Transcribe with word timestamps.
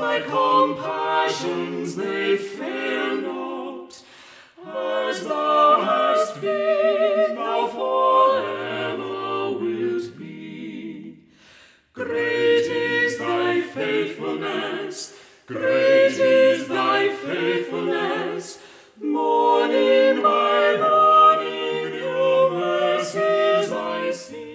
My 0.00 0.20
compassions 0.20 1.96
they 1.96 2.36
fail 2.36 3.16
not, 3.20 4.00
as 4.64 5.24
thou 5.26 5.80
hast 5.80 6.40
been, 6.40 7.34
thou 7.34 7.66
forever 7.66 9.58
wilt 9.58 10.16
be. 10.16 11.16
Great 11.92 12.66
is 12.70 13.18
thy 13.18 13.60
faithfulness, 13.60 15.14
great 15.46 16.16
is 16.16 16.68
thy 16.68 17.08
faithfulness, 17.16 18.60
morning 19.02 20.22
by 20.22 20.76
morning 20.78 21.94
your 21.94 22.50
mercies 22.52 23.72
I 23.72 24.12
see. 24.12 24.47